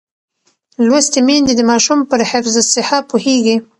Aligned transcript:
لوستې 0.87 1.19
میندې 1.27 1.53
د 1.55 1.61
ماشوم 1.71 1.99
پر 2.09 2.19
حفظ 2.31 2.53
الصحه 2.63 2.97
پوهېږي. 3.09 3.55